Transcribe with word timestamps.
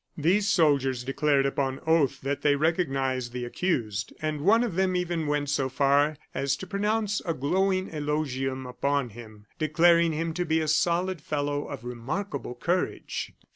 These 0.17 0.47
soldiers 0.49 1.03
declared 1.03 1.45
upon 1.45 1.79
oath 1.85 2.21
that 2.21 2.41
they 2.41 2.55
recognized 2.55 3.33
the 3.33 3.45
accused; 3.45 4.11
and 4.19 4.41
one 4.41 4.63
of 4.63 4.73
them 4.73 4.95
even 4.95 5.27
went 5.27 5.49
so 5.51 5.69
far 5.69 6.17
as 6.33 6.55
to 6.55 6.65
pronounce 6.65 7.21
a 7.23 7.35
glowing 7.35 7.93
eulogium 7.93 8.65
upon 8.65 9.09
him, 9.09 9.45
declaring 9.59 10.11
him 10.13 10.33
to 10.33 10.43
be 10.43 10.59
a 10.59 10.67
solid 10.67 11.21
fellow, 11.21 11.65
of 11.67 11.83
remarkable 11.83 12.55
courage. 12.55 13.31